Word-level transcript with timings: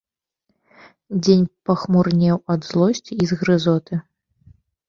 Дзень 1.23 1.43
пахмурнеў 1.71 2.37
ад 2.55 2.61
злосці 2.71 3.13
і 3.25 3.31
згрызоты. 3.33 3.93